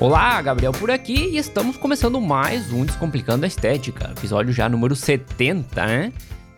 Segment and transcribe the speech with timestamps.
[0.00, 4.94] Olá, Gabriel por aqui e estamos começando mais um Descomplicando a Estética, episódio já número
[4.94, 6.12] 70, né?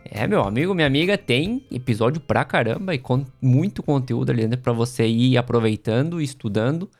[0.04, 4.58] É, meu amigo, minha amiga, tem episódio pra caramba e com muito conteúdo ali dentro
[4.58, 6.90] pra você ir aproveitando e estudando.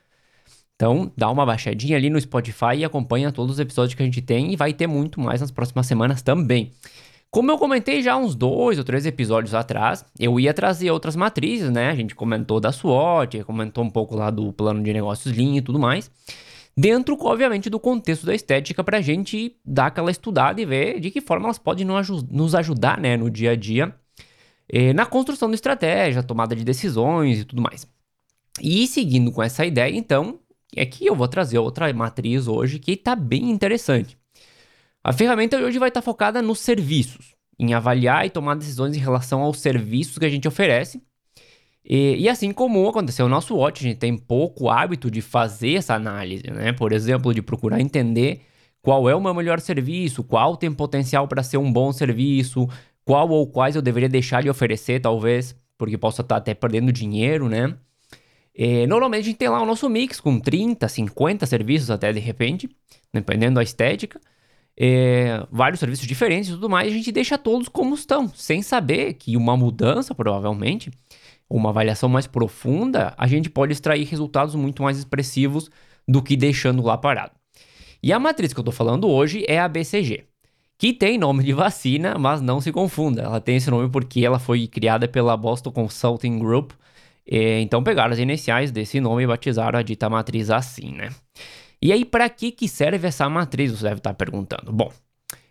[0.75, 4.23] Então, dá uma baixadinha ali no Spotify e acompanha todos os episódios que a gente
[4.23, 6.73] tem e vai ter muito mais nas próximas semanas também.
[7.31, 11.71] Como eu comentei já uns dois ou três episódios atrás, eu ia trazer outras matrizes,
[11.71, 11.89] né?
[11.89, 15.63] A gente comentou da SWOT, comentou um pouco lá do plano de negócios Lean e
[15.63, 16.11] tudo mais.
[16.77, 21.11] Dentro, obviamente, do contexto da estética, para a gente dar aquela estudada e ver de
[21.13, 23.95] que forma elas podem nos ajudar né, no dia a dia,
[24.69, 27.87] eh, na construção de estratégia, tomada de decisões e tudo mais.
[28.61, 30.41] E seguindo com essa ideia, então,
[30.75, 34.20] é que eu vou trazer outra matriz hoje que está bem interessante.
[35.03, 39.41] A ferramenta hoje vai estar focada nos serviços, em avaliar e tomar decisões em relação
[39.41, 41.03] aos serviços que a gente oferece.
[41.83, 45.77] E, e assim como aconteceu no nosso Watch, a gente tem pouco hábito de fazer
[45.77, 46.73] essa análise, né?
[46.73, 48.43] Por exemplo, de procurar entender
[48.83, 52.69] qual é o meu melhor serviço, qual tem potencial para ser um bom serviço,
[53.03, 57.49] qual ou quais eu deveria deixar de oferecer, talvez, porque possa estar até perdendo dinheiro,
[57.49, 57.75] né?
[58.55, 62.21] E, normalmente a gente tem lá o nosso mix com 30, 50 serviços até de
[62.21, 62.69] repente,
[63.15, 64.21] dependendo da estética
[64.83, 69.13] é, vários serviços diferentes e tudo mais, a gente deixa todos como estão, sem saber
[69.13, 70.91] que uma mudança, provavelmente,
[71.51, 75.71] uma avaliação mais profunda, a gente pode extrair resultados muito mais expressivos
[76.09, 77.33] do que deixando lá parado.
[78.03, 80.25] E a matriz que eu estou falando hoje é a BCG,
[80.79, 83.21] que tem nome de vacina, mas não se confunda.
[83.21, 86.71] Ela tem esse nome porque ela foi criada pela Boston Consulting Group.
[87.27, 91.11] Então pegaram as iniciais desse nome e batizaram a dita matriz assim, né?
[91.83, 93.73] E aí, para que, que serve essa matriz?
[93.73, 94.73] Você deve estar perguntando.
[94.73, 94.93] Bom,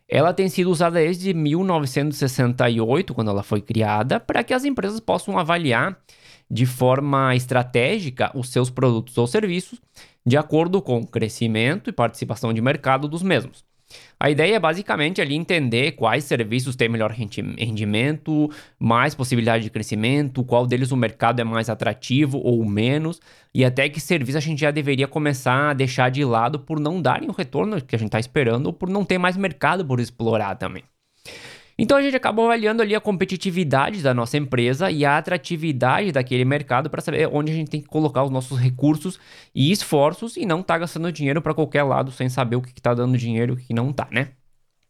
[0.08, 5.38] ela tem sido usada desde 1968, quando ela foi criada, para que as empresas possam
[5.38, 6.00] avaliar
[6.50, 9.80] de forma estratégica os seus produtos ou serviços
[10.26, 13.64] de acordo com o crescimento e participação de mercado dos mesmos.
[14.20, 20.44] A ideia é basicamente ali entender quais serviços têm melhor rendimento, mais possibilidade de crescimento,
[20.44, 23.22] qual deles o mercado é mais atrativo ou menos,
[23.54, 27.02] e até que serviço a gente já deveria começar a deixar de lado por não
[27.02, 30.00] darem o retorno que a gente está esperando ou por não ter mais mercado por
[30.00, 30.84] explorar também.
[31.82, 36.44] Então a gente acaba avaliando ali a competitividade da nossa empresa e a atratividade daquele
[36.44, 39.18] mercado para saber onde a gente tem que colocar os nossos recursos
[39.56, 42.94] e esforços e não tá gastando dinheiro para qualquer lado sem saber o que, está
[42.94, 44.32] dando dinheiro e o que não tá, né?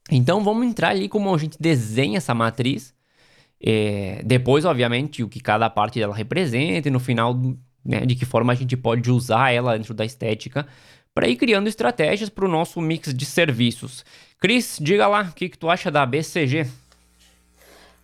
[0.09, 2.91] Então vamos entrar ali como a gente desenha essa matriz.
[3.63, 7.39] É, depois, obviamente, o que cada parte dela representa e no final,
[7.85, 10.65] né, de que forma a gente pode usar ela dentro da estética
[11.13, 14.05] para ir criando estratégias para o nosso mix de serviços.
[14.39, 16.67] Cris, diga lá, o que, que tu acha da BCG?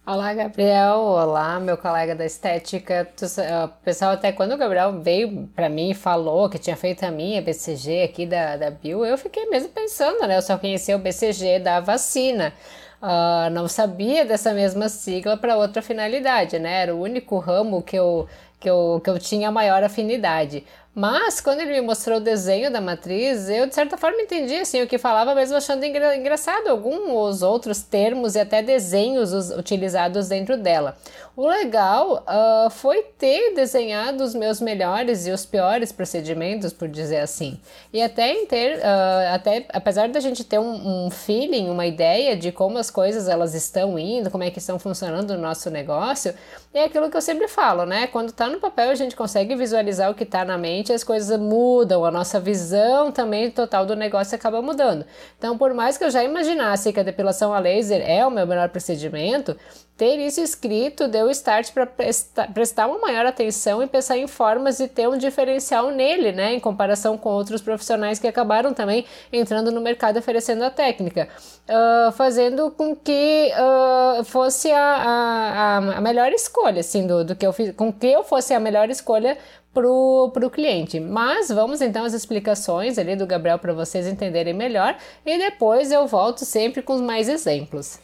[0.08, 1.00] Olá, Gabriel.
[1.00, 3.08] Olá, meu colega da estética.
[3.20, 7.10] Uh, pessoal, até quando o Gabriel veio para mim e falou que tinha feito a
[7.10, 10.38] minha BCG aqui da, da Bill, eu fiquei mesmo pensando, né?
[10.38, 12.54] Eu só conhecia o BCG da vacina.
[13.02, 16.84] Uh, não sabia dessa mesma sigla para outra finalidade, né?
[16.84, 18.30] Era o único ramo que eu,
[18.60, 20.64] que eu, que eu tinha maior afinidade.
[20.96, 24.82] Mas, quando ele me mostrou o desenho da matriz, eu de certa forma entendi assim,
[24.82, 30.56] o que falava, mesmo achando engra engraçado alguns outros termos e até desenhos utilizados dentro
[30.56, 30.96] dela.
[31.36, 37.20] O legal uh, foi ter desenhado os meus melhores e os piores procedimentos, por dizer
[37.20, 37.60] assim.
[37.92, 42.38] E até em ter, uh, até, apesar da gente ter um, um, feeling, uma ideia
[42.38, 46.34] de como as coisas elas estão indo, como é que estão funcionando no nosso negócio,
[46.74, 48.08] é aquilo que eu sempre falo, né?
[48.08, 51.40] Quando está no papel a gente consegue visualizar o que está na mente, as coisas
[51.40, 55.06] mudam, a nossa visão também total do negócio acaba mudando.
[55.38, 58.46] Então, por mais que eu já imaginasse que a depilação a laser é o meu
[58.46, 59.56] melhor procedimento,
[59.98, 64.88] ter isso escrito deu start para prestar, uma maior atenção e pensar em formas de
[64.88, 69.80] ter um diferencial nele, né, em comparação com outros profissionais que acabaram também entrando no
[69.80, 71.30] mercado oferecendo a técnica,
[71.70, 77.46] uh, fazendo com que uh, fosse a, a, a, melhor escolha, assim, do, do que
[77.46, 79.38] eu fiz, com que eu fosse a melhor escolha
[79.74, 81.00] para o cliente.
[81.00, 86.08] Mas vamos então às explicações ali do Gabriel para vocês entenderem melhor e depois eu
[86.08, 88.00] volto sempre com mais exemplos.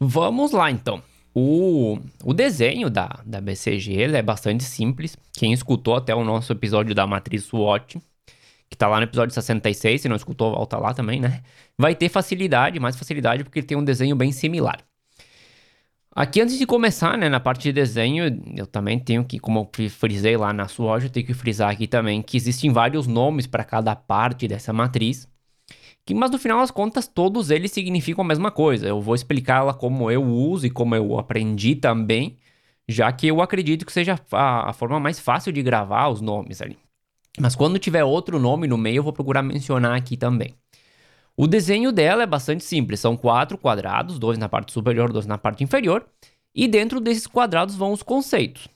[0.00, 1.00] Vamos lá então.
[1.34, 5.16] O, o desenho da, da BCG é bastante simples.
[5.32, 8.00] Quem escutou até o nosso episódio da matriz SWOT,
[8.70, 11.42] que tá lá no episódio 66, se não escutou, volta lá também, né?
[11.76, 14.78] Vai ter facilidade, mais facilidade, porque ele tem um desenho bem similar.
[16.14, 19.90] Aqui, antes de começar, né, na parte de desenho, eu também tenho que, como eu
[19.90, 23.64] frisei lá na SWOT, eu tenho que frisar aqui também que existem vários nomes para
[23.64, 25.26] cada parte dessa matriz.
[26.06, 28.86] Que, mas no final das contas, todos eles significam a mesma coisa.
[28.86, 32.36] Eu vou explicar ela como eu uso e como eu aprendi também,
[32.86, 36.60] já que eu acredito que seja a, a forma mais fácil de gravar os nomes
[36.60, 36.78] ali.
[37.40, 40.54] Mas quando tiver outro nome no meio, eu vou procurar mencionar aqui também.
[41.36, 45.36] O desenho dela é bastante simples, são quatro quadrados, dois na parte superior, dois na
[45.36, 46.06] parte inferior,
[46.54, 48.68] e dentro desses quadrados vão os conceitos.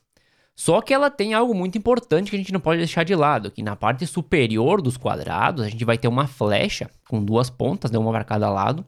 [0.58, 3.48] Só que ela tem algo muito importante que a gente não pode deixar de lado,
[3.48, 7.92] que na parte superior dos quadrados a gente vai ter uma flecha com duas pontas,
[7.92, 8.84] né, uma para cada lado,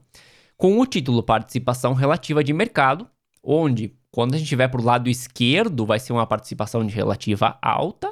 [0.57, 3.07] com o título Participação Relativa de Mercado,
[3.41, 7.57] onde quando a gente estiver para o lado esquerdo vai ser uma participação de relativa
[7.61, 8.11] alta,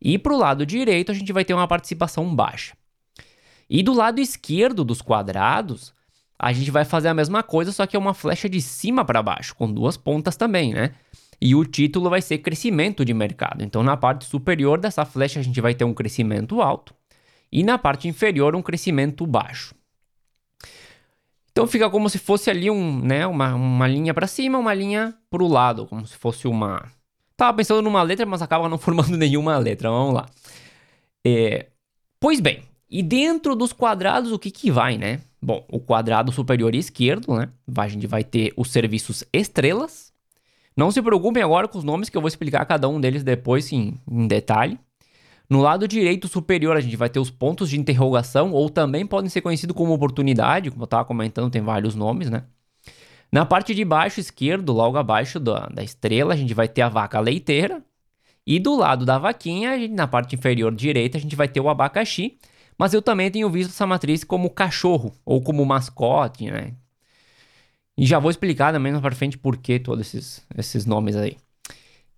[0.00, 2.76] e para o lado direito a gente vai ter uma participação baixa.
[3.70, 5.94] E do lado esquerdo dos quadrados,
[6.36, 9.22] a gente vai fazer a mesma coisa, só que é uma flecha de cima para
[9.22, 10.92] baixo, com duas pontas também, né?
[11.44, 13.64] E o título vai ser crescimento de mercado.
[13.64, 16.94] Então, na parte superior dessa flecha, a gente vai ter um crescimento alto,
[17.50, 19.74] e na parte inferior, um crescimento baixo.
[21.50, 25.14] Então fica como se fosse ali um, né, uma, uma linha para cima, uma linha
[25.28, 26.90] para o lado, como se fosse uma.
[27.36, 29.90] Tava pensando numa letra, mas acaba não formando nenhuma letra.
[29.90, 30.28] Vamos lá.
[31.26, 31.66] É...
[32.20, 35.20] Pois bem, e dentro dos quadrados, o que que vai, né?
[35.42, 37.48] Bom, o quadrado superior esquerdo, né?
[37.76, 40.11] A gente vai ter os serviços estrelas.
[40.76, 43.70] Não se preocupem agora com os nomes que eu vou explicar cada um deles depois
[43.72, 44.78] em, detalhe.
[45.48, 49.28] No lado direito superior, a gente vai ter os pontos de interrogação, ou também podem
[49.28, 52.44] ser conhecidos como oportunidade, como eu estava comentando, tem vários nomes, né?
[53.30, 56.88] Na parte de baixo esquerdo, logo abaixo da, da estrela, a gente vai ter a
[56.88, 57.82] vaca leiteira.
[58.46, 61.68] E do lado da vaquinha, gente, na parte inferior direita, a gente vai ter o
[61.68, 62.38] abacaxi,
[62.76, 66.74] mas eu também tenho visto essa matriz como cachorro ou como mascote, né?
[68.02, 71.36] E já vou explicar também mais para frente por que todos esses, esses nomes aí.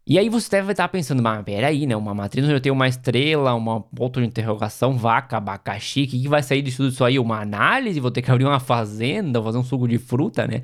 [0.07, 1.95] E aí você deve estar pensando, mas peraí, né?
[1.95, 6.23] Uma matriz onde eu tenho uma estrela, uma ponto de interrogação, vaca, abacaxi, o que,
[6.23, 7.19] que vai sair de tudo isso aí?
[7.19, 8.01] Uma análise?
[8.01, 10.63] Vou ter que abrir uma fazenda, fazer um suco de fruta, né?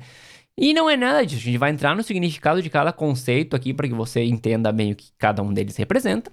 [0.57, 1.41] E não é nada disso.
[1.41, 4.93] A gente vai entrar no significado de cada conceito aqui para que você entenda bem
[4.93, 6.31] o que cada um deles representa.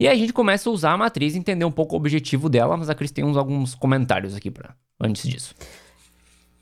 [0.00, 2.74] E aí a gente começa a usar a matriz entender um pouco o objetivo dela,
[2.74, 5.54] mas a Cris tem uns, alguns comentários aqui para antes disso.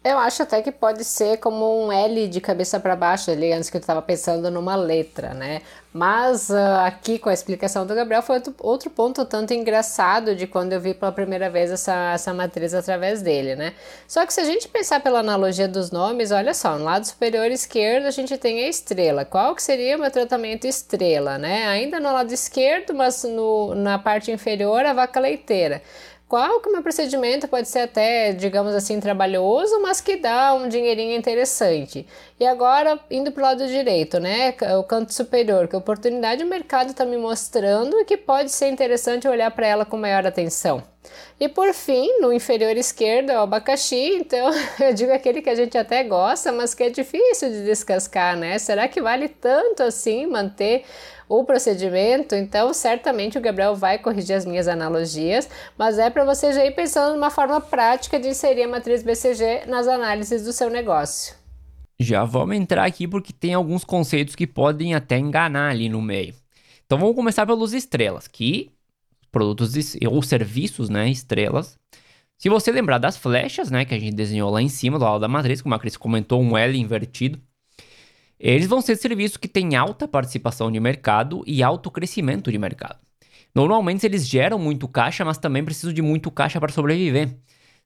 [0.07, 3.69] Eu acho até que pode ser como um L de cabeça para baixo ali, antes
[3.69, 5.63] que eu estava pensando numa letra, né?
[5.93, 10.47] Mas uh, aqui com a explicação do Gabriel foi outro, outro, ponto tanto engraçado de
[10.47, 13.75] quando eu vi pela primeira vez essa, essa matriz através dele, né?
[14.07, 17.51] Só que se a gente pensar pela analogia dos nomes, olha só, no lado superior
[17.51, 19.25] esquerdo a gente tem a estrela.
[19.25, 21.67] Qual que seria o meu tratamento estrela, né?
[21.67, 25.83] Ainda no lado esquerdo, mas no, na parte inferior a vaca leiteira
[26.29, 30.69] qual que o meu procedimento pode ser até, digamos assim, trabalhoso, mas que dá um
[30.69, 32.07] dinheirinho interessante.
[32.39, 36.91] E agora, indo para o lado direito, né, o canto superior, que oportunidade o mercado
[36.91, 40.83] está me mostrando e que pode ser interessante olhar para ela com maior atenção.
[41.39, 44.51] E por fim, no inferior esquerdo é o abacaxi, então
[44.81, 48.59] eu digo aquele que a gente até gosta, mas que é difícil de descascar, né?
[48.59, 50.85] Será que vale tanto assim manter
[51.29, 56.53] o procedimento, então certamente o Gabriel vai corrigir as minhas analogias, mas é para você
[56.53, 60.71] já ir pensando numa forma prática de inserir a matriz BCG nas análises do seu
[60.71, 61.35] negócio.
[61.99, 66.35] Já vamos entrar aqui porque tem alguns conceitos que podem até enganar ali no meio.
[66.85, 68.71] Então vamos começar pelos estrelas, que
[69.31, 71.79] produtos ou serviços, né, estrelas.
[72.39, 75.21] Se você lembrar das flechas, né, que a gente desenhou lá em cima do lado
[75.21, 77.41] da matriz, como a Cris comentou, um L invertido,
[78.39, 82.99] eles vão ser serviços que têm alta participação de mercado e alto crescimento de mercado.
[83.55, 87.35] Normalmente eles geram muito caixa, mas também precisam de muito caixa para sobreviver.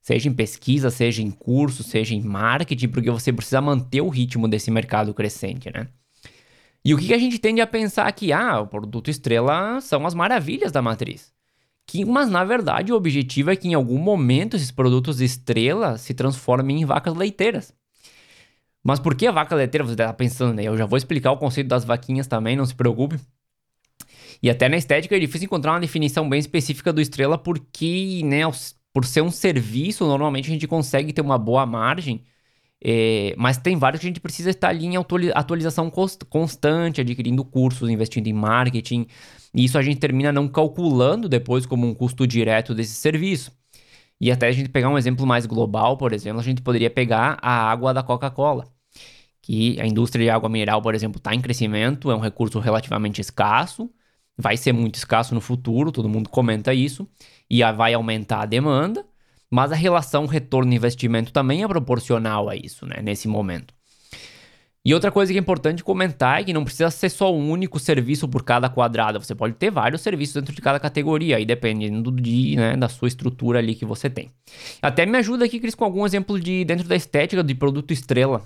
[0.01, 4.49] Seja em pesquisa, seja em curso, seja em marketing, porque você precisa manter o ritmo
[4.49, 5.87] desse mercado crescente, né?
[6.83, 8.33] E o que a gente tende a pensar aqui?
[8.33, 11.31] Ah, o produto estrela são as maravilhas da matriz.
[11.85, 16.13] Que, mas na verdade o objetivo é que em algum momento esses produtos estrela se
[16.13, 17.73] transformem em vacas leiteiras.
[18.83, 19.85] Mas por que a vaca leiteira?
[19.85, 20.63] Você está pensando, né?
[20.63, 23.19] Eu já vou explicar o conceito das vaquinhas também, não se preocupe.
[24.41, 28.41] E até na estética é difícil encontrar uma definição bem específica do estrela, porque, né,
[28.91, 32.23] por ser um serviço, normalmente a gente consegue ter uma boa margem.
[32.83, 34.95] É, mas tem vários que a gente precisa estar ali em
[35.35, 35.91] atualização
[36.29, 39.05] constante, adquirindo cursos, investindo em marketing.
[39.53, 43.51] E isso a gente termina não calculando depois como um custo direto desse serviço.
[44.19, 47.37] E até a gente pegar um exemplo mais global, por exemplo, a gente poderia pegar
[47.41, 48.65] a água da Coca-Cola.
[49.41, 53.21] Que a indústria de água mineral, por exemplo, está em crescimento, é um recurso relativamente
[53.21, 53.91] escasso,
[54.37, 57.07] vai ser muito escasso no futuro, todo mundo comenta isso,
[57.49, 59.05] e vai aumentar a demanda,
[59.51, 63.73] mas a relação retorno-investimento também é proporcional a isso, né, nesse momento.
[64.83, 67.77] E outra coisa que é importante comentar é que não precisa ser só um único
[67.77, 69.19] serviço por cada quadrado.
[69.19, 73.07] Você pode ter vários serviços dentro de cada categoria, aí dependendo de, né, da sua
[73.07, 74.31] estrutura ali que você tem.
[74.81, 78.41] Até me ajuda aqui, Cris, com algum exemplo de dentro da estética de produto estrela.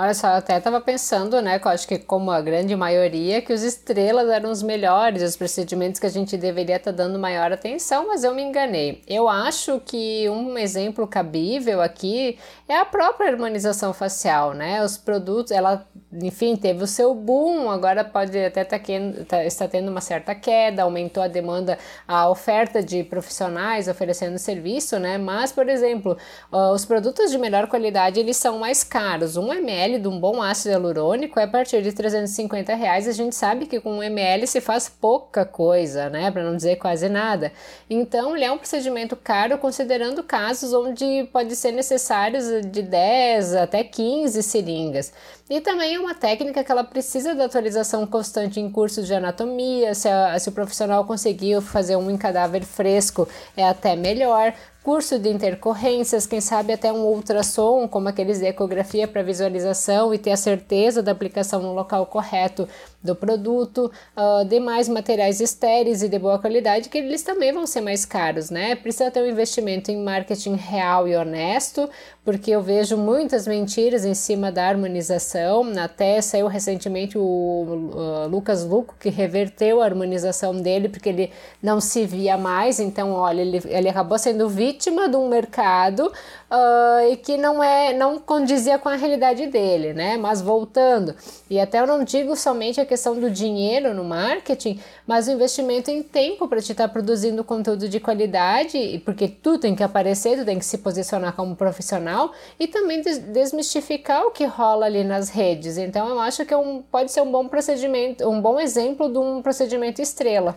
[0.00, 3.42] Olha só, eu até estava pensando, né, que eu acho que como a grande maioria,
[3.42, 7.18] que os estrelas eram os melhores, os procedimentos que a gente deveria estar tá dando
[7.18, 9.02] maior atenção, mas eu me enganei.
[9.08, 12.38] Eu acho que um exemplo cabível aqui
[12.68, 14.84] é a própria harmonização facial, né?
[14.84, 20.00] Os produtos, ela, enfim, teve o seu boom, agora pode até tá, tá, tendo uma
[20.00, 21.76] certa queda, aumentou a demanda,
[22.06, 25.18] a oferta de profissionais oferecendo serviço, né?
[25.18, 26.16] Mas, por exemplo,
[26.52, 29.36] os produtos de melhor qualidade, eles são mais caros.
[29.36, 33.08] Um ml ml de um bom ácido hialurônico é a partir de 350 reais.
[33.08, 36.30] A gente sabe que com um ml se faz pouca coisa, né?
[36.30, 37.52] Para não dizer quase nada.
[37.88, 43.82] Então, ele é um procedimento caro, considerando casos onde pode ser necessários de 10 até
[43.82, 45.12] 15 seringas.
[45.48, 49.94] E também é uma técnica que ela precisa de atualização constante em cursos de anatomia.
[49.94, 53.26] Se, a, se o profissional conseguiu fazer um em cadáver fresco,
[53.56, 54.52] é até melhor
[54.88, 60.18] curso de intercorrências, quem sabe até um ultrassom, como aqueles de ecografia para visualização e
[60.18, 62.66] ter a certeza da aplicação no local correto
[63.02, 67.82] do produto, uh, demais materiais estéreis e de boa qualidade, que eles também vão ser
[67.82, 68.76] mais caros, né?
[68.76, 71.86] Precisa ter um investimento em marketing real e honesto,
[72.28, 75.72] porque eu vejo muitas mentiras em cima da harmonização.
[75.82, 81.32] Até saiu recentemente o uh, Lucas Luco, que reverteu a harmonização dele, porque ele
[81.62, 82.80] não se via mais.
[82.80, 86.12] Então, olha, ele, ele acabou sendo vítima de um mercado
[86.50, 90.16] uh, e que não é não condizia com a realidade dele, né?
[90.16, 91.14] Mas voltando,
[91.48, 95.90] e até eu não digo somente a questão do dinheiro no marketing, mas o investimento
[95.90, 100.38] em tempo para te estar tá produzindo conteúdo de qualidade, porque tu tem que aparecer,
[100.38, 105.04] tu tem que se posicionar como profissional e também des desmistificar o que rola ali
[105.04, 105.78] nas redes.
[105.78, 109.18] Então eu acho que é um, pode ser um bom procedimento, um bom exemplo de
[109.18, 110.56] um procedimento estrela.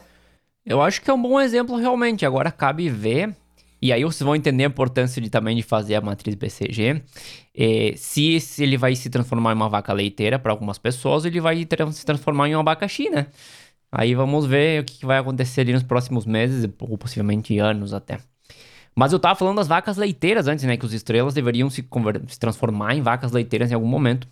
[0.65, 2.25] Eu acho que é um bom exemplo realmente.
[2.25, 3.35] Agora cabe ver
[3.81, 7.01] e aí vocês vão entender a importância de também de fazer a matriz BCG.
[7.55, 11.41] É, se, se, ele vai se transformar em uma vaca leiteira para algumas pessoas, ele
[11.41, 13.27] vai se transformar em um abacaxi, né?
[13.91, 18.19] Aí vamos ver o que vai acontecer ali nos próximos meses, ou possivelmente anos até.
[18.95, 20.77] Mas eu tava falando das vacas leiteiras antes, né?
[20.77, 21.85] Que os estrelas deveriam se,
[22.27, 24.27] se transformar em vacas leiteiras em algum momento.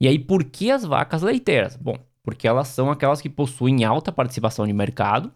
[0.00, 1.76] E aí, por que as vacas leiteiras?
[1.76, 5.32] Bom, porque elas são aquelas que possuem alta participação de mercado,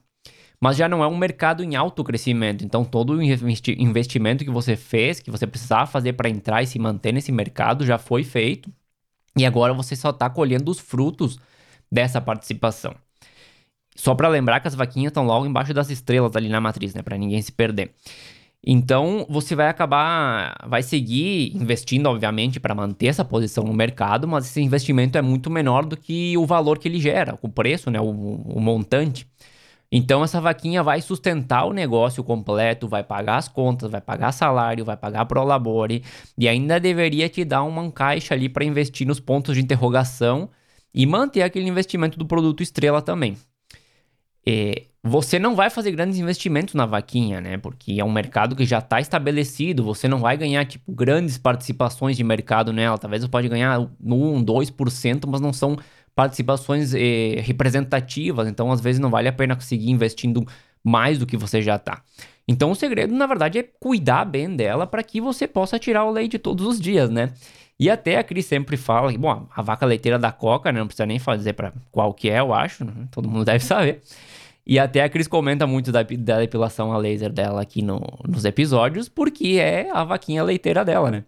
[0.61, 2.65] mas já não é um mercado em alto crescimento.
[2.65, 6.79] Então, todo o investimento que você fez, que você precisava fazer para entrar e se
[6.79, 8.71] manter nesse mercado, já foi feito.
[9.37, 11.39] E agora você só está colhendo os frutos
[11.93, 12.95] dessa participação.
[13.95, 17.03] Só para lembrar que as vaquinhas estão logo embaixo das estrelas ali na matriz, né?
[17.03, 17.95] Para ninguém se perder.
[18.69, 24.47] Então, você vai acabar, vai seguir investindo, obviamente, para manter essa posição no mercado, mas
[24.47, 28.01] esse investimento é muito menor do que o valor que ele gera, o preço, né?
[28.01, 29.27] o, o montante.
[29.90, 34.85] Então essa vaquinha vai sustentar o negócio completo, vai pagar as contas, vai pagar salário,
[34.85, 36.02] vai pagar pro labore
[36.37, 40.50] e ainda deveria te dar uma caixa ali para investir nos pontos de interrogação
[40.93, 43.37] e manter aquele investimento do produto estrela também.
[44.49, 47.57] É, você não vai fazer grandes investimentos na vaquinha, né?
[47.59, 52.16] Porque é um mercado que já está estabelecido, você não vai ganhar, tipo, grandes participações
[52.16, 52.99] de mercado nela.
[52.99, 55.76] Talvez você pode ganhar 1, 2%, mas não são
[56.16, 60.44] participações eh, representativas, então às vezes não vale a pena seguir investindo
[60.82, 62.02] mais do que você já está.
[62.49, 66.11] Então o segredo, na verdade, é cuidar bem dela para que você possa tirar o
[66.11, 67.35] leite todos os dias, né?
[67.78, 70.80] E até a Cris sempre fala que, bom, a vaca leiteira da Coca, né?
[70.80, 72.92] Não precisa nem fazer para qual que é, eu acho, né?
[73.11, 74.00] todo mundo deve saber.
[74.66, 78.46] E até a Cris comenta muito da, da depilação a laser dela aqui no, nos
[78.46, 81.25] episódios, porque é a vaquinha leiteira dela, né?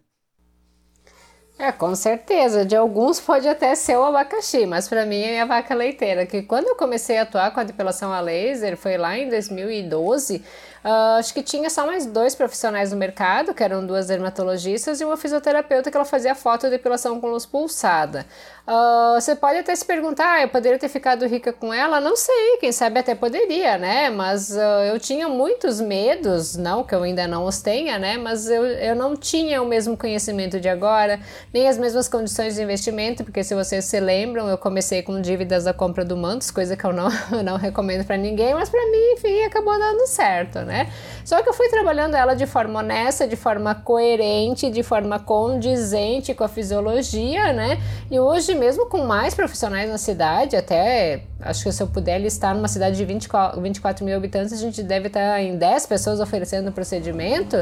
[1.59, 2.65] É, com certeza.
[2.65, 6.25] De alguns pode até ser o abacaxi, mas para mim é a vaca leiteira.
[6.25, 10.43] Que quando eu comecei a atuar com a depilação a laser, foi lá em 2012,
[10.85, 15.05] Uh, acho que tinha só mais dois profissionais no mercado, que eram duas dermatologistas e
[15.05, 18.25] uma fisioterapeuta que ela fazia fotodepilação com luz pulsada.
[18.69, 22.03] Uh, você pode até se perguntar, ah, eu poderia ter ficado rica com ela?
[22.03, 24.11] Não sei, quem sabe até poderia, né?
[24.11, 28.19] Mas uh, eu tinha muitos medos, não que eu ainda não os tenha, né?
[28.19, 31.19] Mas eu, eu não tinha o mesmo conhecimento de agora,
[31.51, 35.65] nem as mesmas condições de investimento, porque se vocês se lembram, eu comecei com dívidas
[35.65, 37.09] da compra do Mantos, coisa que eu não,
[37.43, 40.93] não recomendo para ninguém, mas para mim, enfim, acabou dando certo, né?
[41.25, 46.35] Só que eu fui trabalhando ela de forma honesta, de forma coerente, de forma condizente
[46.35, 47.81] com a fisiologia, né?
[48.11, 52.55] E hoje mesmo com mais profissionais na cidade, até acho que se eu puder listar
[52.55, 56.69] numa cidade de 24, 24 mil habitantes, a gente deve estar em 10 pessoas oferecendo
[56.69, 57.57] o procedimento.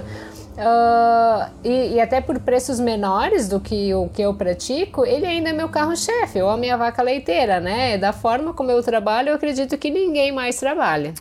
[0.57, 5.50] Uh, e, e, até por preços menores do que o que eu pratico, ele ainda
[5.50, 7.99] é meu carro-chefe, ou a minha vaca leiteira, né?
[7.99, 11.12] Da forma como eu trabalho, eu acredito que ninguém mais trabalha.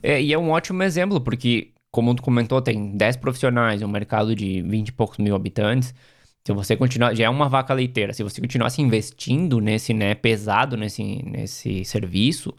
[0.00, 4.34] É, e é um ótimo exemplo, porque, como tu comentou, tem 10 profissionais, um mercado
[4.36, 5.92] de 20 e poucos mil habitantes.
[6.46, 10.76] Se você continuar, já é uma vaca leiteira, se você continuasse investindo nesse, né, pesado
[10.76, 12.54] nesse, nesse serviço,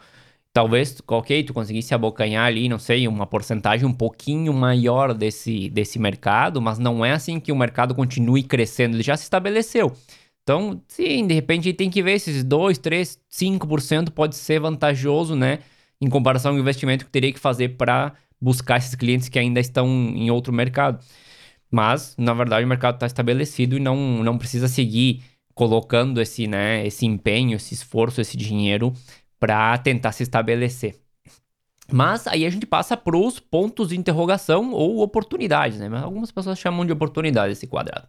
[0.52, 6.00] talvez, ok, tu conseguisse abocanhar ali, não sei, uma porcentagem um pouquinho maior desse, desse
[6.00, 9.94] mercado, mas não é assim que o mercado continue crescendo, ele já se estabeleceu.
[10.42, 15.60] Então, sim, de repente tem que ver esses 2, 3, 5% pode ser vantajoso, né,
[16.02, 19.88] em comparação ao investimento que teria que fazer para buscar esses clientes que ainda estão
[19.88, 21.00] em outro mercado.
[21.76, 25.22] Mas, na verdade, o mercado está estabelecido e não, não precisa seguir
[25.54, 28.94] colocando esse, né, esse empenho, esse esforço, esse dinheiro
[29.38, 30.96] para tentar se estabelecer.
[31.92, 35.90] Mas aí a gente passa para os pontos de interrogação ou oportunidades, né?
[36.02, 38.08] Algumas pessoas chamam de oportunidade esse quadrado.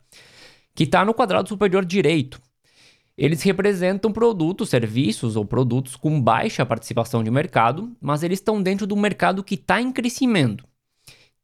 [0.73, 2.41] Que está no quadrado superior direito.
[3.19, 8.87] Eles representam produtos, serviços ou produtos com baixa participação de mercado, mas eles estão dentro
[8.87, 10.65] do mercado que está em crescimento.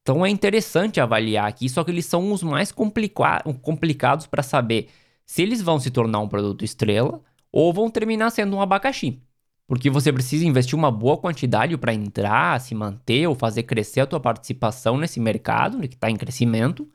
[0.03, 4.89] Então é interessante avaliar aqui, só que eles são os mais complica complicados para saber
[5.25, 9.23] se eles vão se tornar um produto estrela ou vão terminar sendo um abacaxi.
[9.67, 14.07] Porque você precisa investir uma boa quantidade para entrar, se manter ou fazer crescer a
[14.07, 16.89] tua participação nesse mercado que está em crescimento.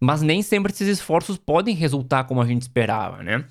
[0.00, 3.44] Mas nem sempre esses esforços podem resultar como a gente esperava, né?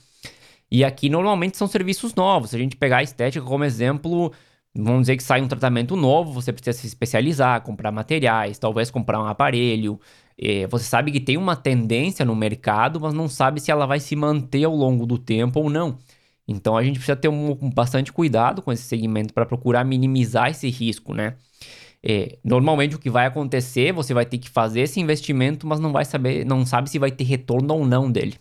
[0.71, 2.49] E aqui normalmente são serviços novos.
[2.49, 4.31] Se a gente pegar a estética como exemplo,
[4.75, 9.19] Vamos dizer que sai um tratamento novo, você precisa se especializar, comprar materiais, talvez comprar
[9.21, 9.99] um aparelho.
[10.37, 13.99] É, você sabe que tem uma tendência no mercado, mas não sabe se ela vai
[13.99, 15.97] se manter ao longo do tempo ou não.
[16.47, 20.69] Então a gente precisa ter um, bastante cuidado com esse segmento para procurar minimizar esse
[20.69, 21.35] risco, né?
[22.03, 25.91] É, normalmente o que vai acontecer, você vai ter que fazer esse investimento, mas não
[25.91, 28.35] vai saber, não sabe se vai ter retorno ou não dele.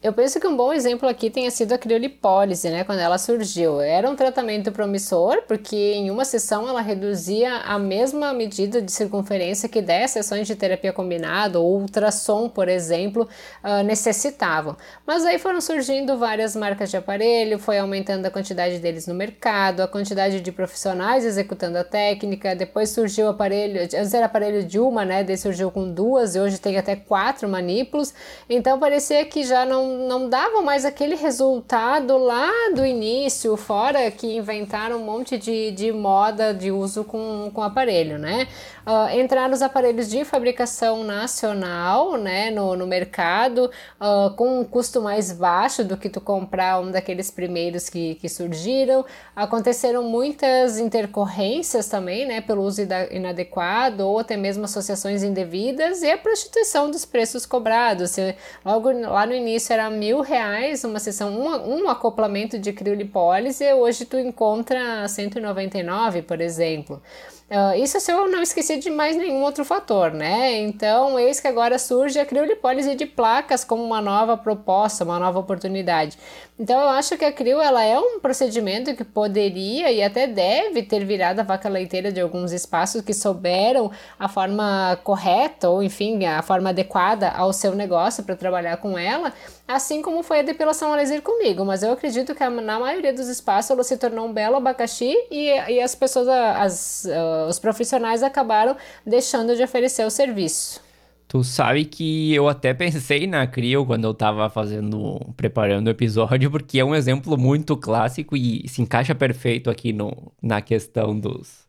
[0.00, 3.80] Eu penso que um bom exemplo aqui tenha sido a criolipólise, né, quando ela surgiu.
[3.80, 9.68] Era um tratamento promissor, porque em uma sessão ela reduzia a mesma medida de circunferência
[9.68, 13.28] que 10 sessões de terapia combinada ou ultrassom, por exemplo,
[13.64, 14.76] uh, necessitavam.
[15.04, 19.80] Mas aí foram surgindo várias marcas de aparelho, foi aumentando a quantidade deles no mercado,
[19.80, 24.78] a quantidade de profissionais executando a técnica, depois surgiu o aparelho, antes era aparelho de
[24.78, 28.14] uma, né, daí surgiu com duas e hoje tem até quatro manípulos,
[28.48, 34.36] então parecia que já não não davam mais aquele resultado lá do início, fora que
[34.36, 38.46] inventaram um monte de, de moda de uso com, com aparelho, né?
[38.88, 43.70] Uh, entraram os aparelhos de fabricação nacional, né, no, no mercado,
[44.00, 48.30] uh, com um custo mais baixo do que tu comprar um daqueles primeiros que, que
[48.30, 49.04] surgiram.
[49.36, 56.16] Aconteceram muitas intercorrências também, né, pelo uso inadequado ou até mesmo associações indevidas e a
[56.16, 58.16] prostituição dos preços cobrados.
[58.64, 64.06] Logo lá no início era mil reais uma sessão, um, um acoplamento de criolipólise, hoje
[64.06, 67.02] tu encontra 199, por exemplo.
[67.50, 70.58] Uh, isso se eu não esqueci de mais nenhum outro fator, né?
[70.58, 75.38] Então, eis que agora surge a criolipólise de placas como uma nova proposta, uma nova
[75.38, 76.18] oportunidade.
[76.58, 80.82] Então, eu acho que a crio ela é um procedimento que poderia e até deve
[80.82, 86.26] ter virado a vaca leiteira de alguns espaços que souberam a forma correta ou, enfim,
[86.26, 89.32] a forma adequada ao seu negócio para trabalhar com ela,
[89.68, 91.64] assim como foi a depilação a laser comigo.
[91.64, 95.50] Mas eu acredito que na maioria dos espaços ela se tornou um belo abacaxi e,
[95.70, 100.87] e as pessoas, as, uh, os profissionais acabaram deixando de oferecer o serviço.
[101.28, 106.50] Tu sabe que eu até pensei na Crio quando eu tava fazendo, preparando o episódio,
[106.50, 111.68] porque é um exemplo muito clássico e se encaixa perfeito aqui no, na questão dos.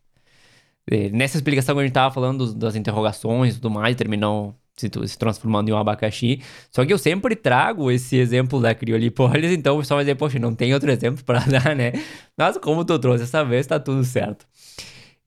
[0.90, 4.90] Eh, nessa explicação que a gente tava falando das interrogações e tudo mais, terminou se,
[5.06, 6.42] se, transformando em um abacaxi.
[6.70, 10.38] Só que eu sempre trago esse exemplo da criolipólise, então o pessoal vai dizer, poxa,
[10.38, 11.92] não tem outro exemplo para dar, né?
[12.36, 14.46] Mas como tu trouxe essa vez, tá tudo certo.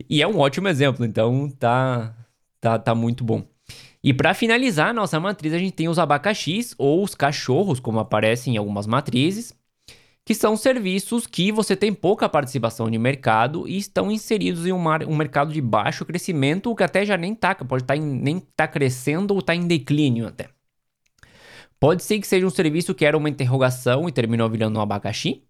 [0.10, 2.16] E é um ótimo exemplo, então tá,
[2.60, 3.53] tá, tá muito bom.
[4.04, 8.00] E para finalizar a nossa matriz, a gente tem os abacaxis ou os cachorros, como
[8.00, 9.54] aparecem em algumas matrizes,
[10.26, 14.84] que são serviços que você tem pouca participação de mercado e estão inseridos em um,
[15.08, 19.34] um mercado de baixo crescimento, que até já nem tá, pode tá nem tá crescendo
[19.34, 20.50] ou tá em declínio até.
[21.80, 25.44] Pode ser que seja um serviço que era uma interrogação e terminou virando um abacaxi,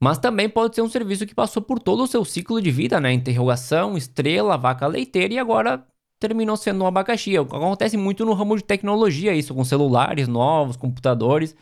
[0.00, 3.00] mas também pode ser um serviço que passou por todo o seu ciclo de vida,
[3.00, 3.12] né?
[3.12, 5.84] Interrogação, estrela, vaca leiteira e agora
[6.18, 7.36] terminou sendo um abacaxi.
[7.36, 11.54] Acontece muito no ramo de tecnologia isso, com celulares novos, computadores.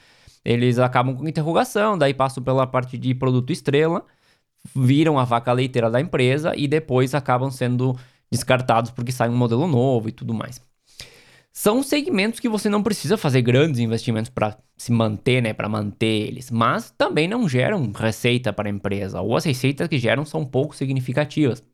[0.45, 4.05] Eles acabam com interrogação, daí passam pela parte de produto estrela,
[4.75, 7.97] viram a vaca leiteira da empresa e depois acabam sendo
[8.31, 10.61] descartados porque sai um modelo novo e tudo mais.
[11.53, 16.29] São segmentos que você não precisa fazer grandes investimentos para se manter, né, para manter
[16.29, 20.45] eles, mas também não geram receita para a empresa, ou as receitas que geram são
[20.45, 21.64] pouco significativas.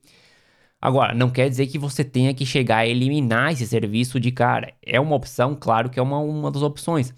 [0.83, 4.75] Agora, não quer dizer que você tenha que chegar a eliminar esse serviço de cara.
[4.85, 7.15] É uma opção, claro que é uma, uma das opções.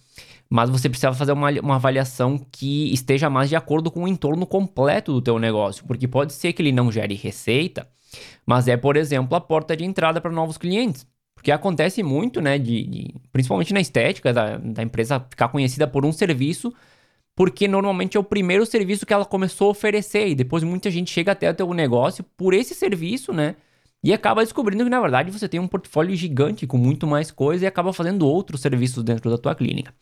[0.50, 4.46] Mas você precisa fazer uma, uma avaliação que esteja mais de acordo com o entorno
[4.46, 5.83] completo do teu negócio.
[5.87, 7.88] Porque pode ser que ele não gere receita,
[8.44, 11.07] mas é, por exemplo, a porta de entrada para novos clientes.
[11.35, 16.05] Porque acontece muito, né, de, de principalmente na estética, da, da empresa ficar conhecida por
[16.05, 16.72] um serviço,
[17.35, 21.11] porque normalmente é o primeiro serviço que ela começou a oferecer, e depois muita gente
[21.11, 23.57] chega até o teu negócio por esse serviço, né?
[24.03, 27.64] E acaba descobrindo que, na verdade, você tem um portfólio gigante com muito mais coisa
[27.64, 29.94] e acaba fazendo outros serviços dentro da tua clínica.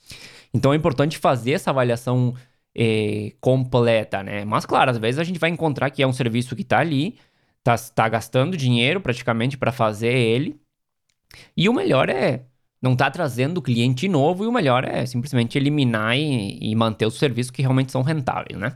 [0.53, 2.35] Então é importante fazer essa avaliação
[2.75, 4.45] eh, completa, né?
[4.45, 7.16] Mas, claro, às vezes a gente vai encontrar que é um serviço que está ali,
[7.62, 10.61] tá, tá gastando dinheiro praticamente para fazer ele,
[11.57, 12.42] e o melhor é
[12.83, 17.07] não estar tá trazendo cliente novo, e o melhor é simplesmente eliminar e, e, manter
[17.07, 18.73] os serviços que realmente são rentáveis, né?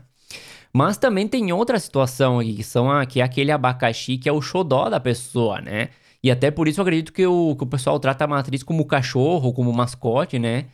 [0.73, 4.31] Mas também tem outra situação aqui, que, são a, que é aquele abacaxi que é
[4.31, 5.89] o xodó da pessoa, né?
[6.23, 8.85] E até por isso eu acredito que o, que o pessoal trata a matriz como
[8.85, 10.65] cachorro, como mascote, né?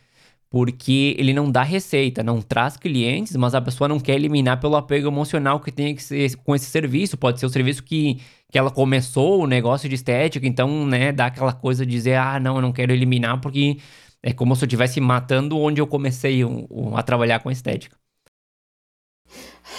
[0.54, 4.76] porque ele não dá receita, não traz clientes, mas a pessoa não quer eliminar pelo
[4.76, 5.96] apego emocional que tem
[6.44, 7.16] com esse serviço.
[7.16, 8.20] Pode ser o serviço que,
[8.54, 12.38] que ela começou, o negócio de estética, então, né, dá aquela coisa de dizer, ah,
[12.38, 13.78] não, eu não quero eliminar porque
[14.22, 16.40] é como se eu estivesse matando onde eu comecei
[16.94, 17.96] a trabalhar com estética.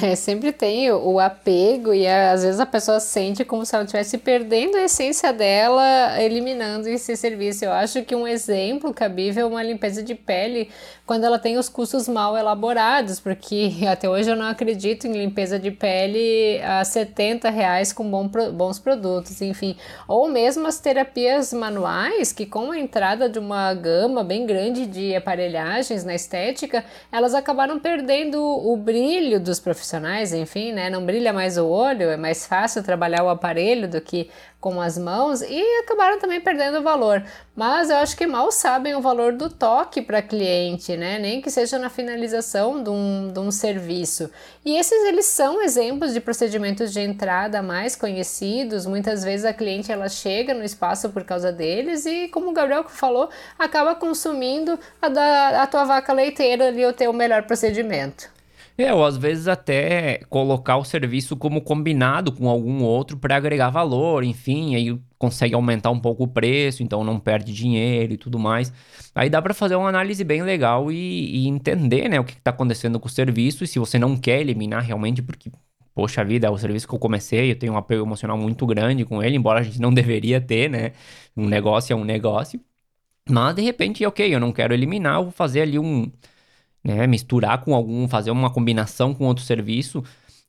[0.01, 4.17] É, sempre tem o, apego e às vezes a pessoa sente como se ela estivesse
[4.17, 7.63] perdendo a essência dela, eliminando esse serviço.
[7.63, 10.69] Eu acho que um exemplo cabível é uma limpeza de pele
[11.05, 15.59] quando ela tem os custos mal elaborados, porque até hoje eu não acredito em limpeza
[15.59, 19.75] de pele a 70 reais com bom, bons produtos, enfim.
[20.07, 25.15] Ou mesmo as terapias manuais, que com a entrada de uma gama bem grande de
[25.15, 30.89] aparelhagens na estética, elas acabaram perdendo o brilho dos profissionais enfim, né?
[30.89, 34.97] Não brilha mais o olho, é mais fácil trabalhar o aparelho do que com as
[34.97, 37.23] mãos e acabaram também perdendo o valor.
[37.55, 41.19] Mas eu acho que mal sabem o valor do toque para cliente, né?
[41.19, 44.29] Nem que seja na finalização de um, de um serviço.
[44.63, 48.85] E esses eles são exemplos de procedimentos de entrada mais conhecidos.
[48.85, 52.83] Muitas vezes a cliente ela chega no espaço por causa deles e, como o Gabriel
[52.87, 58.34] falou, acaba consumindo a, da, a tua vaca leiteira ali o teu melhor procedimento.
[58.77, 63.69] É, ou às vezes até colocar o serviço como combinado com algum outro para agregar
[63.69, 68.37] valor, enfim, aí consegue aumentar um pouco o preço, então não perde dinheiro e tudo
[68.37, 68.73] mais.
[69.13, 72.51] Aí dá para fazer uma análise bem legal e, e entender, né, o que está
[72.51, 75.49] acontecendo com o serviço e se você não quer eliminar realmente, porque,
[75.93, 79.05] poxa vida, é o serviço que eu comecei, eu tenho um apego emocional muito grande
[79.05, 80.91] com ele, embora a gente não deveria ter, né,
[81.35, 82.59] um negócio é um negócio.
[83.29, 86.11] Mas de repente, ok, eu não quero eliminar, eu vou fazer ali um
[86.85, 87.07] né?
[87.07, 90.03] Misturar com algum, fazer uma combinação com outro serviço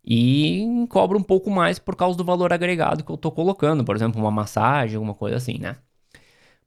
[0.05, 3.97] e cobra um pouco mais por causa do valor agregado que eu tô colocando, por
[3.97, 5.77] exemplo, uma massagem, alguma coisa assim, né?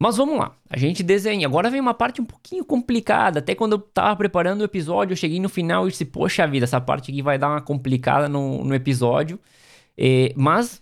[0.01, 1.45] Mas vamos lá, a gente desenha.
[1.45, 3.39] Agora vem uma parte um pouquinho complicada.
[3.39, 6.63] Até quando eu tava preparando o episódio, eu cheguei no final e disse: Poxa vida,
[6.63, 9.39] essa parte aqui vai dar uma complicada no, no episódio.
[9.97, 10.82] É, mas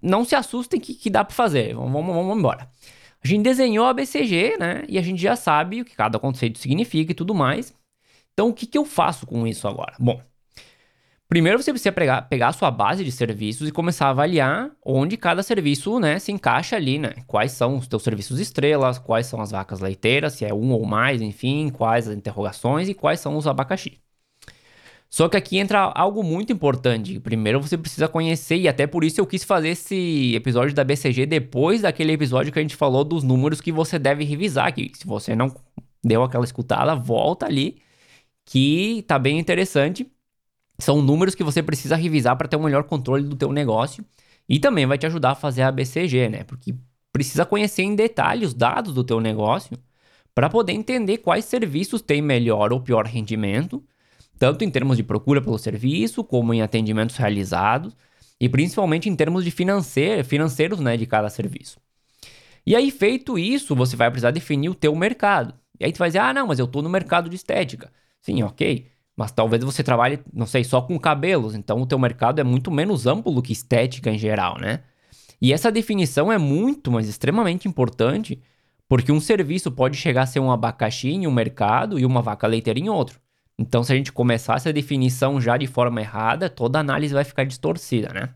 [0.00, 1.74] não se assustem que, que dá para fazer.
[1.74, 2.68] Vamos, vamos, vamos embora.
[3.22, 4.84] A gente desenhou a BCG, né?
[4.88, 7.74] E a gente já sabe o que cada conceito significa e tudo mais.
[8.36, 9.94] Então, o que, que eu faço com isso agora?
[9.98, 10.20] Bom,
[11.26, 15.16] primeiro você precisa pegar, pegar a sua base de serviços e começar a avaliar onde
[15.16, 17.14] cada serviço né, se encaixa ali, né?
[17.26, 20.84] Quais são os teus serviços estrelas, quais são as vacas leiteiras, se é um ou
[20.84, 23.98] mais, enfim, quais as interrogações e quais são os abacaxi.
[25.08, 27.18] Só que aqui entra algo muito importante.
[27.18, 31.24] Primeiro você precisa conhecer, e até por isso eu quis fazer esse episódio da BCG
[31.24, 34.74] depois daquele episódio que a gente falou dos números que você deve revisar.
[34.74, 35.54] Que se você não
[36.04, 37.85] deu aquela escutada, volta ali
[38.46, 40.10] que tá bem interessante.
[40.78, 44.04] São números que você precisa revisar para ter um melhor controle do teu negócio
[44.48, 46.44] e também vai te ajudar a fazer a BCG, né?
[46.44, 46.74] Porque
[47.12, 49.76] precisa conhecer em detalhe os dados do teu negócio
[50.34, 53.82] para poder entender quais serviços têm melhor ou pior rendimento,
[54.38, 57.96] tanto em termos de procura pelo serviço, como em atendimentos realizados
[58.38, 61.78] e principalmente em termos de financeiro, financeiros, né, de cada serviço.
[62.66, 65.54] E aí feito isso, você vai precisar definir o teu mercado.
[65.80, 67.90] E aí tu vai dizer: "Ah, não, mas eu estou no mercado de estética".
[68.26, 68.88] Sim, ok.
[69.16, 72.72] Mas talvez você trabalhe, não sei, só com cabelos, então o teu mercado é muito
[72.72, 74.82] menos amplo que estética em geral, né?
[75.40, 78.42] E essa definição é muito, mas extremamente importante,
[78.88, 82.48] porque um serviço pode chegar a ser um abacaxi em um mercado e uma vaca
[82.48, 83.20] leiteira em outro.
[83.56, 87.44] Então, se a gente começar essa definição já de forma errada, toda análise vai ficar
[87.44, 88.34] distorcida, né?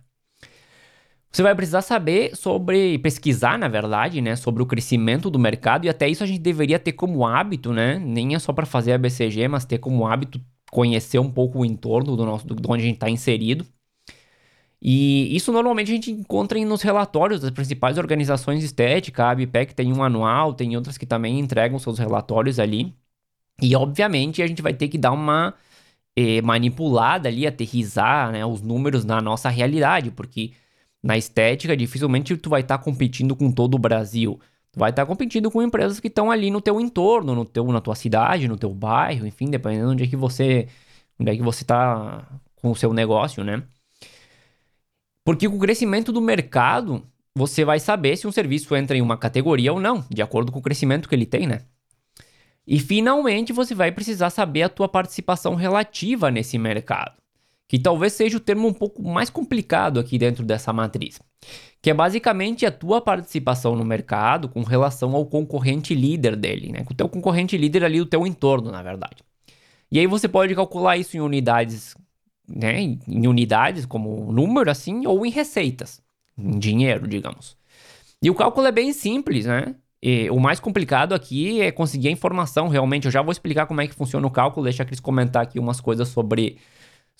[1.32, 5.88] Você vai precisar saber sobre, pesquisar, na verdade, né, sobre o crescimento do mercado e
[5.88, 7.98] até isso a gente deveria ter como hábito, né?
[8.00, 10.40] Nem é só para fazer a BCG, mas ter como hábito
[10.72, 13.64] conhecer um pouco o entorno do nosso, de onde a gente está inserido.
[14.82, 19.24] E isso normalmente a gente encontra nos relatórios das principais organizações de estética.
[19.24, 22.94] A ABPEC tem um anual, tem outras que também entregam seus relatórios ali.
[23.62, 25.54] E obviamente a gente vai ter que dar uma
[26.16, 30.52] eh, manipulada ali, aterrizar né, os números na nossa realidade, porque
[31.02, 34.38] na estética dificilmente tu vai estar tá competindo com todo o Brasil.
[34.72, 37.64] Tu vai estar tá competindo com empresas que estão ali no teu entorno, no teu,
[37.66, 40.68] na tua cidade, no teu bairro, enfim, dependendo de onde é que você,
[41.18, 42.24] onde é que você está
[42.56, 43.62] com o seu negócio, né?
[45.24, 49.16] Porque com o crescimento do mercado, você vai saber se um serviço entra em uma
[49.16, 51.62] categoria ou não, de acordo com o crescimento que ele tem, né?
[52.66, 57.19] E finalmente você vai precisar saber a tua participação relativa nesse mercado,
[57.70, 61.20] que talvez seja o termo um pouco mais complicado aqui dentro dessa matriz,
[61.80, 66.82] que é basicamente a tua participação no mercado com relação ao concorrente líder dele, né?
[66.82, 69.22] Com o teu concorrente líder ali do teu entorno, na verdade.
[69.88, 71.94] E aí você pode calcular isso em unidades
[72.48, 76.02] né, em unidades como número assim, ou em receitas,
[76.36, 77.56] em dinheiro, digamos.
[78.20, 79.76] E o cálculo é bem simples, né?
[80.02, 83.04] E o mais complicado aqui é conseguir a informação, realmente.
[83.04, 85.60] Eu já vou explicar como é que funciona o cálculo, deixa a Cris comentar aqui
[85.60, 86.58] umas coisas sobre,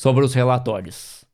[0.01, 1.27] sobre os relatórios.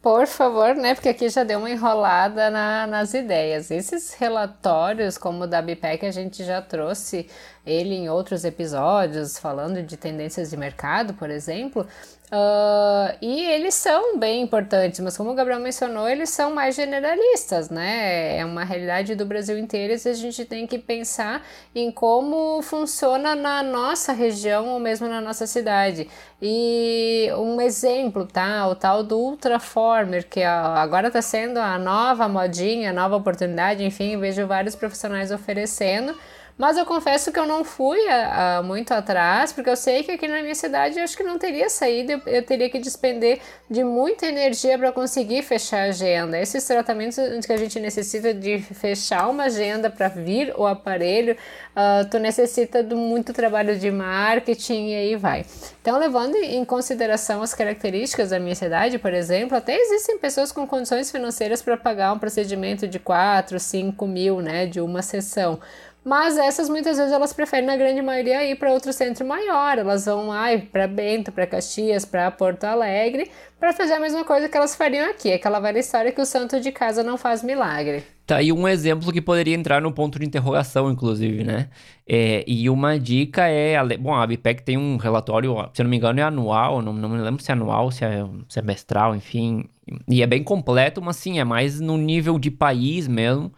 [0.00, 0.94] Por favor, né?
[0.94, 3.70] Porque aqui já deu uma enrolada na, nas ideias.
[3.70, 7.28] Esses relatórios, como o da BPEC, a gente já trouxe
[7.66, 11.86] ele em outros episódios, falando de tendências de mercado, por exemplo.
[12.34, 17.70] Uh, e eles são bem importantes, mas como o Gabriel mencionou, eles são mais generalistas,
[17.70, 18.38] né?
[18.38, 23.36] É uma realidade do Brasil inteiro e a gente tem que pensar em como funciona
[23.36, 26.08] na nossa região ou mesmo na nossa cidade.
[26.42, 28.66] E um exemplo, tá?
[28.66, 34.18] O tal do Ultraformer, que agora está sendo a nova modinha, a nova oportunidade, enfim,
[34.18, 36.16] vejo vários profissionais oferecendo.
[36.56, 40.12] Mas eu confesso que eu não fui a, a, muito atrás, porque eu sei que
[40.12, 43.40] aqui na minha cidade eu acho que não teria saído, eu, eu teria que despender
[43.68, 46.38] de muita energia para conseguir fechar a agenda.
[46.38, 52.08] Esses tratamentos que a gente necessita de fechar uma agenda para vir o aparelho, uh,
[52.08, 55.44] tu necessita de muito trabalho de marketing e aí vai.
[55.82, 60.66] Então, levando em consideração as características da minha cidade, por exemplo, até existem pessoas com
[60.68, 65.58] condições financeiras para pagar um procedimento de 4, 5 mil, né, de uma sessão.
[66.04, 69.78] Mas essas muitas vezes elas preferem, na grande maioria, ir para outro centro maior.
[69.78, 74.46] Elas vão lá para Bento, para Caxias, para Porto Alegre, para fazer a mesma coisa
[74.46, 75.32] que elas fariam aqui.
[75.32, 78.04] Aquela velha história que o santo de casa não faz milagre.
[78.26, 81.68] Tá aí um exemplo que poderia entrar no ponto de interrogação, inclusive, né?
[82.06, 83.76] É, e uma dica é.
[83.98, 87.08] Bom, a BPEC tem um relatório, se eu não me engano, é anual, não, não
[87.08, 89.64] me lembro se é anual, se é semestral, enfim.
[90.08, 93.52] E é bem completo, mas sim, é mais no nível de país mesmo.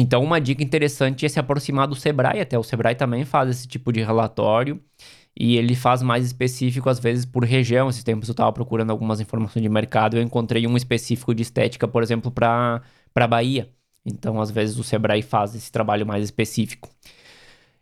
[0.00, 3.66] Então, uma dica interessante é se aproximar do Sebrae, até o Sebrae também faz esse
[3.66, 4.80] tipo de relatório
[5.38, 7.88] e ele faz mais específico, às vezes, por região.
[7.88, 11.88] Esses tempos eu estava procurando algumas informações de mercado eu encontrei um específico de estética,
[11.88, 12.82] por exemplo, para
[13.28, 13.70] Bahia.
[14.06, 16.88] Então, às vezes, o Sebrae faz esse trabalho mais específico.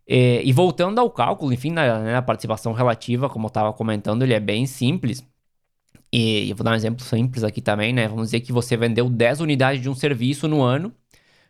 [0.06, 4.34] E, e voltando ao cálculo, enfim, na, né, participação relativa, como eu estava comentando, ele
[4.34, 5.24] é bem simples.
[6.12, 8.08] E eu vou dar um exemplo simples aqui também, né?
[8.08, 10.94] Vamos dizer que você vendeu 10 unidades de um serviço no ano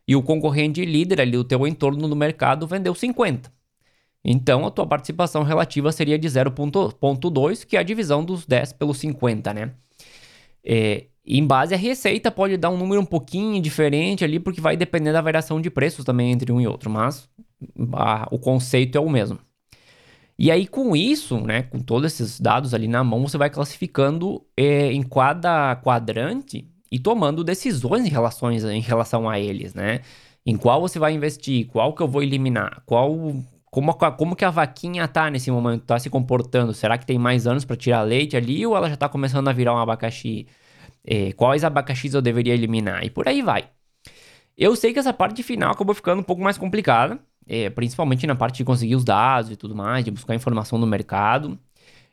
[0.06, 3.50] e o concorrente líder ali, o teu entorno no mercado, vendeu 50.
[4.24, 8.98] Então, a tua participação relativa seria de 0,2, que é a divisão dos 10 pelos
[8.98, 9.72] 50, né?
[10.64, 14.76] É, em base à receita, pode dar um número um pouquinho diferente ali, porque vai
[14.76, 17.28] depender da variação de preços também entre um e outro, mas
[17.92, 19.38] a, o conceito é o mesmo.
[20.38, 24.44] E aí, com isso, né, com todos esses dados ali na mão, você vai classificando
[24.56, 30.01] é, em cada quadrante e tomando decisões em, relações, em relação a eles, né?
[30.44, 33.11] Em qual você vai investir, qual que eu vou eliminar, qual
[33.70, 36.72] como, como que a vaquinha tá nesse momento, tá se comportando?
[36.72, 39.53] Será que tem mais anos para tirar leite ali ou ela já tá começando a
[39.53, 40.46] virar um abacaxi?
[41.05, 43.05] É, quais abacaxis eu deveria eliminar?
[43.05, 43.68] E por aí vai.
[44.57, 48.35] Eu sei que essa parte final acabou ficando um pouco mais complicada, é, principalmente na
[48.35, 51.59] parte de conseguir os dados e tudo mais, de buscar informação no mercado.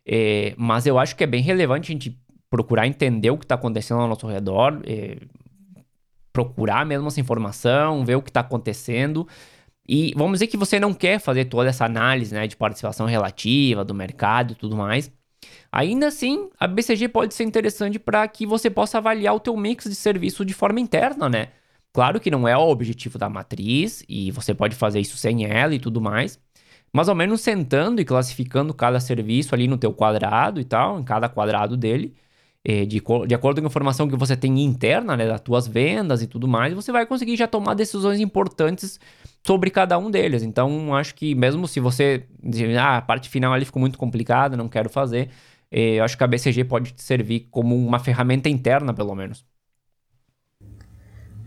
[0.05, 2.19] É, mas eu acho que é bem relevante a gente
[2.53, 5.17] procurar entender o que está acontecendo ao nosso redor, é,
[6.31, 9.27] procurar mesmo essa informação, ver o que está acontecendo.
[9.89, 13.83] E vamos dizer que você não quer fazer toda essa análise né, de participação relativa
[13.83, 15.11] do mercado e tudo mais.
[15.71, 19.85] Ainda assim, a BCG pode ser interessante para que você possa avaliar o teu mix
[19.85, 21.47] de serviço de forma interna, né?
[21.91, 25.73] Claro que não é o objetivo da matriz e você pode fazer isso sem ela
[25.73, 26.39] e tudo mais,
[26.93, 31.03] mas ao menos sentando e classificando cada serviço ali no teu quadrado e tal, em
[31.03, 32.13] cada quadrado dele,
[32.65, 36.27] de, de acordo com a informação que você tem interna, né, das tuas vendas e
[36.27, 38.99] tudo mais, você vai conseguir já tomar decisões importantes
[39.45, 40.43] sobre cada um deles.
[40.43, 44.55] Então, acho que mesmo se você dizer, ah, a parte final ali ficou muito complicada,
[44.55, 45.29] não quero fazer,
[45.69, 49.45] eh, eu acho que a BCG pode servir como uma ferramenta interna, pelo menos.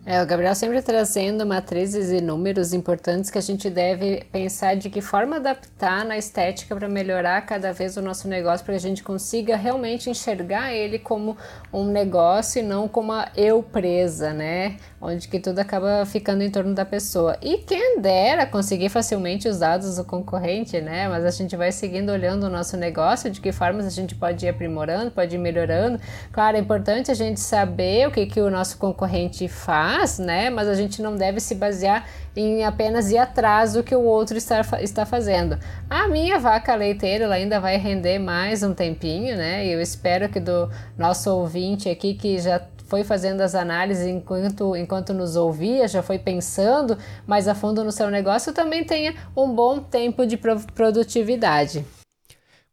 [0.08, 4.88] É, o Gabriel sempre trazendo matrizes e números importantes que a gente deve pensar de
[4.88, 8.88] que forma adaptar na estética para melhorar cada vez o nosso negócio, para que a
[8.88, 11.36] gente consiga realmente enxergar ele como
[11.72, 14.76] um negócio e não como uma eu presa, né?
[15.08, 17.36] Onde que tudo acaba ficando em torno da pessoa.
[17.40, 21.08] E quem dera conseguir facilmente os dados do concorrente, né?
[21.08, 24.44] Mas a gente vai seguindo olhando o nosso negócio, de que formas a gente pode
[24.44, 26.00] ir aprimorando, pode ir melhorando.
[26.32, 30.50] Claro, é importante a gente saber o que, que o nosso concorrente faz né?
[30.50, 34.36] Mas a gente não deve se basear em apenas ir atrás do que o outro
[34.36, 35.58] está, está fazendo.
[35.88, 39.66] A minha vaca leiteira ela ainda vai render mais um tempinho, né?
[39.66, 44.76] E eu espero que do nosso ouvinte aqui que já foi fazendo as análises enquanto,
[44.76, 46.96] enquanto nos ouvia, já foi pensando
[47.26, 51.84] mais a fundo no seu negócio, também tenha um bom tempo de produtividade.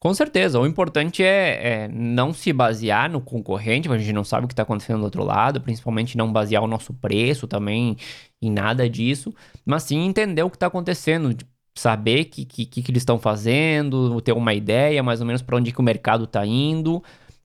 [0.04, 0.60] Com certeza.
[0.60, 4.54] O importante é, é, não se basear no concorrente, a gente não sabe o que
[4.54, 7.96] está acontecendo do outro lado, principalmente não basear o nosso preço também
[8.42, 9.34] em nada disso,
[9.66, 11.34] mas sim entender o que está acontecendo,
[11.74, 15.56] saber o que, que, que, eles estão fazendo, ter uma ideia mais ou menos para
[15.56, 17.02] onde que o mercado está indo.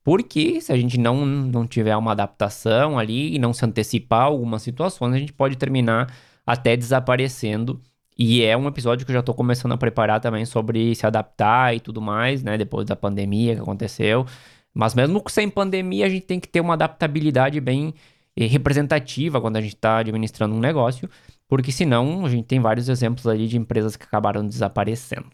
[0.09, 4.62] Porque se a gente não, não tiver uma adaptação ali e não se antecipar algumas
[4.62, 6.11] situações, a gente pode terminar
[6.47, 7.79] até desaparecendo
[8.18, 11.77] e é um episódio que eu já tô começando a preparar também sobre se adaptar
[11.77, 12.57] e tudo mais, né?
[12.57, 14.25] Depois da pandemia que aconteceu.
[14.73, 17.92] Mas mesmo sem pandemia, a gente tem que ter uma adaptabilidade bem
[18.35, 21.07] eh, representativa quando a gente está administrando um negócio,
[21.47, 25.27] porque senão a gente tem vários exemplos ali de empresas que acabaram desaparecendo.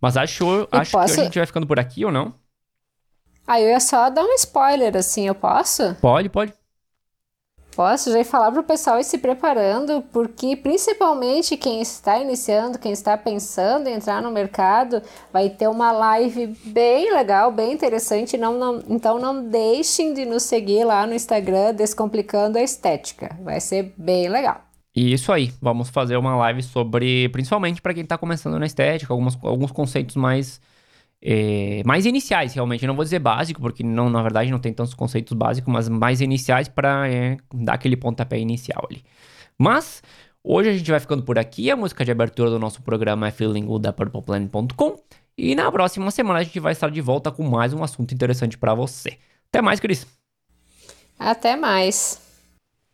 [0.00, 1.14] Mas acho, acho posso...
[1.14, 2.32] que a gente vai ficando por aqui ou não?
[3.48, 5.94] Ah, eu ia só dar um spoiler, assim, eu posso?
[6.02, 6.52] Pode, pode
[7.78, 12.90] posso já falar para o pessoal ir se preparando, porque principalmente quem está iniciando, quem
[12.90, 15.00] está pensando em entrar no mercado,
[15.32, 18.36] vai ter uma live bem legal, bem interessante.
[18.36, 23.36] Não, não, então não deixem de nos seguir lá no Instagram, Descomplicando a Estética.
[23.44, 24.60] Vai ser bem legal.
[24.92, 29.12] E isso aí, vamos fazer uma live sobre, principalmente para quem está começando na estética,
[29.12, 30.60] alguns, alguns conceitos mais
[31.20, 32.84] é, mais iniciais, realmente.
[32.84, 35.88] Eu não vou dizer básico, porque não, na verdade não tem tantos conceitos básicos, mas
[35.88, 39.04] mais iniciais para é, dar aquele pontapé inicial ali.
[39.58, 40.02] Mas
[40.42, 41.70] hoje a gente vai ficando por aqui.
[41.70, 44.96] A música de abertura do nosso programa é Feeling Good da PurplePlanet.com.
[45.36, 48.58] E na próxima semana a gente vai estar de volta com mais um assunto interessante
[48.58, 49.18] para você.
[49.48, 50.06] Até mais, Cris.
[51.18, 52.27] Até mais.